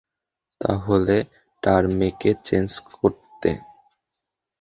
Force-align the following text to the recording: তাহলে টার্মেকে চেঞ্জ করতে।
তাহলে 0.61 1.15
টার্মেকে 1.63 2.31
চেঞ্জ 2.45 2.71
করতে। 2.91 3.49